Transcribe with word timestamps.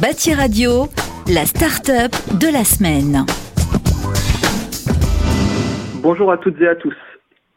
Bâti 0.00 0.34
Radio, 0.34 0.92
la 1.26 1.46
start-up 1.46 2.12
de 2.38 2.52
la 2.52 2.64
semaine. 2.64 3.24
Bonjour 6.02 6.30
à 6.30 6.36
toutes 6.36 6.60
et 6.60 6.68
à 6.68 6.76
tous. 6.76 6.96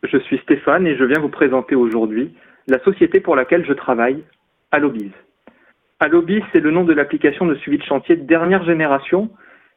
Je 0.03 0.17
suis 0.19 0.37
Stéphane 0.37 0.87
et 0.87 0.95
je 0.95 1.03
viens 1.03 1.19
vous 1.19 1.27
présenter 1.27 1.75
aujourd'hui 1.75 2.33
la 2.67 2.79
société 2.79 3.19
pour 3.19 3.35
laquelle 3.35 3.65
je 3.65 3.73
travaille, 3.73 4.23
Allobiz. 4.71 5.11
Allobiz, 5.99 6.41
c'est 6.53 6.61
le 6.61 6.71
nom 6.71 6.85
de 6.85 6.93
l'application 6.93 7.45
de 7.45 7.55
suivi 7.55 7.77
de 7.77 7.83
chantier 7.83 8.15
de 8.15 8.23
dernière 8.23 8.63
génération 8.63 9.29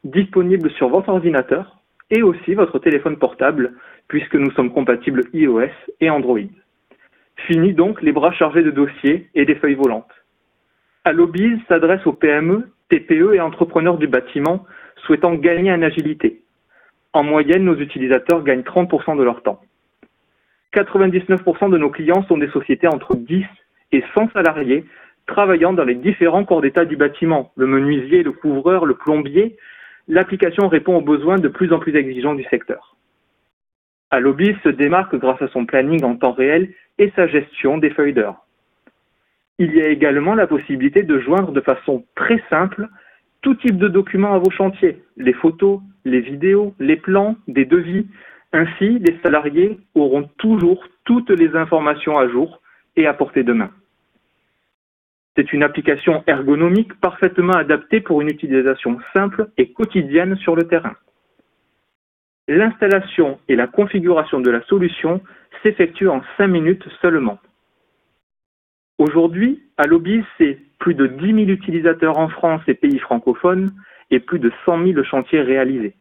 disponible 0.05 0.71
sur 0.71 0.89
votre 0.89 1.09
ordinateur 1.09 1.83
et 2.11 2.23
aussi 2.23 2.55
votre 2.55 2.79
téléphone 2.79 3.17
portable 3.17 3.73
puisque 4.07 4.37
nous 4.37 4.53
sommes 4.53 4.73
compatibles 4.73 5.25
iOS 5.33 5.75
et 6.01 6.11
Android. 6.11 6.39
Fini 7.49 7.75
donc 7.75 8.03
les 8.03 8.13
bras 8.13 8.33
chargés 8.33 8.63
de 8.63 8.71
dossiers 8.71 9.29
et 9.35 9.47
des 9.47 9.57
feuilles 9.57 9.75
volantes. 9.75 10.22
Allobiz 11.05 11.59
s'adresse 11.69 12.07
aux 12.07 12.13
PME, 12.13 12.71
TPE 12.89 13.35
et 13.35 13.41
entrepreneurs 13.41 13.99
du 13.99 14.07
bâtiment 14.07 14.65
souhaitant 15.05 15.35
gagner 15.35 15.73
en 15.73 15.83
agilité. 15.83 16.43
En 17.13 17.25
moyenne, 17.25 17.65
nos 17.65 17.75
utilisateurs 17.75 18.45
gagnent 18.45 18.63
30% 18.63 19.19
de 19.19 19.23
leur 19.25 19.43
temps. 19.43 19.61
99% 20.75 21.71
de 21.71 21.79
nos 21.79 21.91
clients 21.91 22.25
sont 22.29 22.39
des 22.39 22.49
sociétés 22.51 22.87
entre 22.87 23.17
10 23.17 23.45
et 23.91 24.05
100 24.15 24.31
salariés 24.33 24.85
travaillant 25.27 25.73
dans 25.73 25.85
les 25.85 25.97
différents 25.97 26.45
corps 26.45 26.61
d'état 26.61 26.85
du 26.85 26.97
bâtiment, 26.97 27.53
le 27.57 27.67
menuisier, 27.67 28.23
le 28.23 28.33
couvreur, 28.33 28.87
le 28.87 28.95
plombier. 28.95 29.57
L'application 30.09 30.69
répond 30.69 30.97
aux 30.97 31.03
besoins 31.03 31.39
de 31.39 31.49
plus 31.49 31.73
en 31.73 31.79
plus 31.79 31.97
exigeants 31.97 32.35
du 32.35 32.45
secteur. 32.45 32.97
Allobiz 34.11 34.57
se 34.63 34.69
démarque 34.69 35.17
grâce 35.17 35.43
à 35.43 35.49
son 35.49 35.67
planning 35.67 36.05
en 36.05 36.17
temps 36.17 36.33
réel 36.33 36.73
et 36.99 37.13
sa 37.17 37.27
gestion 37.27 37.79
des 37.79 37.91
feuilles 37.91 38.13
d'heure. 38.13 38.47
Il 39.65 39.77
y 39.77 39.81
a 39.81 39.87
également 39.91 40.35
la 40.35 40.49
possibilité 40.49 41.05
de 41.05 41.21
joindre 41.21 41.53
de 41.53 41.61
façon 41.61 42.05
très 42.17 42.43
simple 42.51 42.89
tout 43.43 43.55
type 43.55 43.79
de 43.79 43.87
documents 43.87 44.35
à 44.35 44.39
vos 44.39 44.51
chantiers, 44.51 45.05
les 45.17 45.33
photos, 45.33 45.79
les 46.05 46.21
vidéos, 46.21 46.75
les 46.81 46.97
plans, 46.97 47.37
des 47.47 47.65
devis. 47.65 48.09
Ainsi, 48.53 48.99
les 48.99 49.17
salariés 49.23 49.79
auront 49.95 50.29
toujours 50.37 50.85
toutes 51.05 51.31
les 51.31 51.55
informations 51.55 52.19
à 52.19 52.27
jour 52.27 52.61
et 52.97 53.07
à 53.07 53.15
portée 53.15 53.45
de 53.45 53.53
main. 53.53 53.71
C'est 55.37 55.53
une 55.53 55.63
application 55.63 56.25
ergonomique 56.27 56.95
parfaitement 56.95 57.53
adaptée 57.53 58.01
pour 58.01 58.21
une 58.21 58.31
utilisation 58.31 58.99
simple 59.13 59.47
et 59.59 59.71
quotidienne 59.71 60.35
sur 60.39 60.57
le 60.57 60.65
terrain. 60.65 60.97
L'installation 62.49 63.39
et 63.47 63.55
la 63.55 63.69
configuration 63.69 64.41
de 64.41 64.51
la 64.51 64.63
solution 64.65 65.21
s'effectuent 65.63 66.09
en 66.09 66.21
5 66.37 66.49
minutes 66.49 66.89
seulement. 67.01 67.39
Aujourd'hui, 69.03 69.61
Allobiz, 69.79 70.23
c'est 70.39 70.61
plus 70.79 70.95
de 70.95 71.09
10 71.09 71.35
000 71.35 71.37
utilisateurs 71.49 72.19
en 72.19 72.29
France 72.29 72.63
et 72.69 72.75
pays 72.75 73.01
francophones 73.01 73.73
et 74.13 74.21
plus 74.21 74.39
de 74.39 74.53
100 74.65 74.87
000 74.93 75.03
chantiers 75.03 75.41
réalisés. 75.41 75.97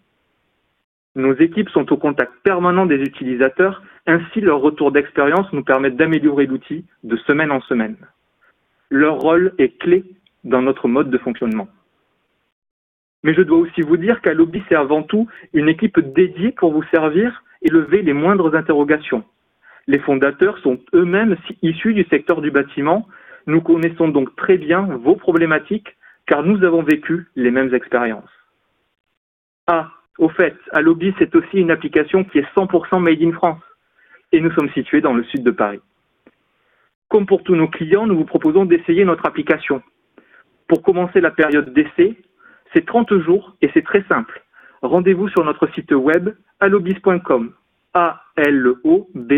Nos 1.16 1.34
équipes 1.34 1.72
sont 1.72 1.92
au 1.92 1.98
contact 1.98 2.32
permanent 2.44 2.86
des 2.86 3.00
utilisateurs, 3.00 3.82
ainsi 4.06 4.40
leur 4.40 4.62
retour 4.62 4.92
d'expérience 4.92 5.52
nous 5.52 5.64
permet 5.64 5.90
d'améliorer 5.90 6.46
l'outil 6.46 6.86
de 7.04 7.18
semaine 7.26 7.52
en 7.52 7.62
semaine. 7.62 7.98
Leur 8.92 9.18
rôle 9.18 9.54
est 9.58 9.80
clé 9.80 10.04
dans 10.44 10.62
notre 10.62 10.88
mode 10.88 11.10
de 11.10 11.18
fonctionnement. 11.18 11.70
Mais 13.24 13.34
je 13.34 13.42
dois 13.42 13.58
aussi 13.58 13.82
vous 13.82 13.98
dire 13.98 14.22
qu'Allobiz 14.22 14.62
c'est 14.70 14.76
avant 14.76 15.02
tout 15.02 15.28
une 15.54 15.70
équipe 15.70 16.00
dédiée 16.00 16.52
pour 16.52 16.72
vous 16.72 16.84
servir 16.94 17.44
et 17.64 17.70
lever 17.70 18.04
les 18.04 18.14
moindres 18.14 18.54
interrogations. 18.56 19.24
Les 19.88 20.00
fondateurs 20.00 20.58
sont 20.60 20.80
eux-mêmes 20.94 21.38
issus 21.62 21.94
du 21.94 22.04
secteur 22.06 22.42
du 22.42 22.52
bâtiment. 22.52 23.08
Nous 23.48 23.62
connaissons 23.62 24.10
donc 24.10 24.36
très 24.36 24.58
bien 24.58 24.82
vos 24.82 25.16
problématiques 25.16 25.96
car 26.28 26.44
nous 26.44 26.64
avons 26.64 26.84
vécu 26.84 27.28
les 27.36 27.52
mêmes 27.52 27.74
expériences. 27.74 28.30
Ah, 29.68 29.92
au 30.18 30.30
fait, 30.30 30.56
Allobi, 30.72 31.14
c'est 31.18 31.36
aussi 31.36 31.58
une 31.58 31.72
application 31.72 32.24
qui 32.24 32.40
est 32.40 32.56
100% 32.56 33.00
made 33.00 33.22
in 33.22 33.32
France 33.32 33.62
et 34.32 34.40
nous 34.40 34.52
sommes 34.52 34.70
situés 34.72 35.02
dans 35.02 35.14
le 35.14 35.24
sud 35.26 35.44
de 35.44 35.52
Paris. 35.52 35.82
Comme 37.10 37.26
pour 37.26 37.44
tous 37.44 37.56
nos 37.56 37.68
clients, 37.68 38.08
nous 38.08 38.18
vous 38.18 38.26
proposons 38.26 38.66
d'essayer 38.66 39.04
notre 39.04 39.26
application. 39.26 39.82
Pour 40.68 40.84
commencer 40.84 41.20
la 41.20 41.32
période 41.32 41.74
d'essai, 41.74 42.16
c'est 42.72 42.86
30 42.86 43.18
jours 43.20 43.56
et 43.62 43.70
c'est 43.74 43.84
très 43.84 44.04
simple. 44.04 44.42
Rendez-vous 44.82 45.28
sur 45.28 45.44
notre 45.44 45.68
site 45.74 45.92
web 45.92 46.30
allobis.com. 46.60 47.52
A-L-O-B 47.94 49.34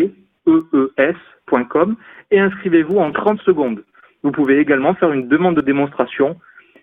ees.com 0.48 1.96
et 2.32 2.40
inscrivez-vous 2.40 2.98
en 2.98 3.12
30 3.12 3.42
secondes. 3.42 3.84
Vous 4.24 4.32
pouvez 4.32 4.60
également 4.60 4.94
faire 4.96 5.12
une 5.12 5.28
demande 5.28 5.56
de 5.56 5.62
démonstration 5.62 6.38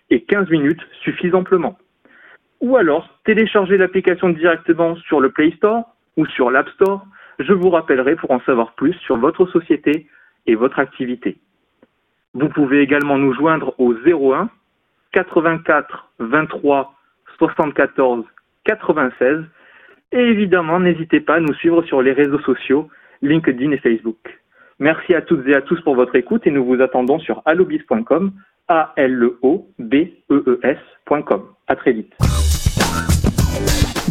et 0.09 0.21
15 0.21 0.49
minutes 0.49 0.81
suffisent 1.03 1.35
amplement. 1.35 1.77
Ou 2.61 2.77
alors, 2.77 3.19
téléchargez 3.25 3.77
l'application 3.77 4.29
directement 4.29 4.95
sur 4.95 5.19
le 5.19 5.31
Play 5.31 5.51
Store 5.57 5.83
ou 6.17 6.25
sur 6.27 6.51
l'App 6.51 6.69
Store. 6.69 7.05
Je 7.39 7.53
vous 7.53 7.69
rappellerai 7.71 8.15
pour 8.15 8.31
en 8.31 8.39
savoir 8.41 8.73
plus 8.73 8.93
sur 9.05 9.17
votre 9.17 9.47
société 9.47 10.07
et 10.45 10.55
votre 10.55 10.79
activité. 10.79 11.37
Vous 12.33 12.49
pouvez 12.49 12.81
également 12.81 13.17
nous 13.17 13.33
joindre 13.33 13.73
au 13.79 13.93
01 13.93 14.49
84 15.11 16.11
23 16.19 16.93
74 17.37 18.25
96 18.65 19.43
et 20.11 20.19
évidemment 20.19 20.79
n'hésitez 20.79 21.19
pas 21.19 21.35
à 21.35 21.39
nous 21.39 21.53
suivre 21.55 21.83
sur 21.83 22.01
les 22.01 22.13
réseaux 22.13 22.39
sociaux 22.41 22.89
LinkedIn 23.21 23.71
et 23.71 23.77
Facebook. 23.77 24.17
Merci 24.79 25.13
à 25.13 25.21
toutes 25.21 25.47
et 25.47 25.55
à 25.55 25.61
tous 25.61 25.79
pour 25.81 25.95
votre 25.95 26.15
écoute 26.15 26.47
et 26.47 26.51
nous 26.51 26.65
vous 26.65 26.81
attendons 26.81 27.19
sur 27.19 27.41
allobis.com, 27.45 28.31
a 28.67 28.93
l 28.95 29.29
o 29.41 29.67
b 29.77 29.93
e 30.29 30.43
e 30.47 30.59
s.com. 30.63 31.43
À 31.67 31.75
très 31.75 31.93
vite. 31.93 32.13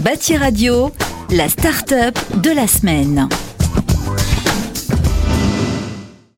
Bâti 0.04 0.36
Radio, 0.36 0.90
la 1.36 1.48
start-up 1.48 2.14
de 2.42 2.54
la 2.54 2.66
semaine. 2.66 3.28